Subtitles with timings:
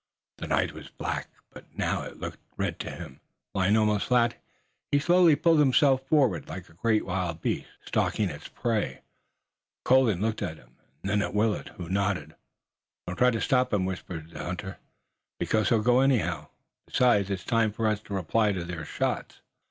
[0.39, 3.19] The night was black, but now it looked red to him.
[3.53, 4.33] Lying almost flat,
[4.91, 9.01] he slowly pulled himself forward like a great wild beast, stalking its prey.
[9.85, 12.33] Colden looked at him, and then at Willet, who nodded.
[13.05, 14.79] "Don't try to stop him," whispered the hunter,
[15.39, 16.47] "because he'll go anyhow.
[16.87, 19.41] Besides, it's time for us to reply to their shots."